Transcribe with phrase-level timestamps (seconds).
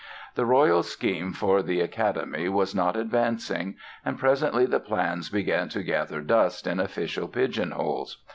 [0.33, 5.83] The royal scheme for the Academy was not advancing and presently the plans began to
[5.83, 8.19] gather dust in official pigeon holes.